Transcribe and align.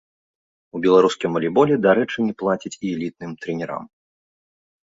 У 0.77 0.79
беларускім 0.85 1.29
валейболе, 1.37 1.75
дарэчы, 1.87 2.17
не 2.31 2.37
плацяць 2.39 2.73
і 2.73 2.81
элітным 2.95 3.31
трэнерам. 3.45 3.83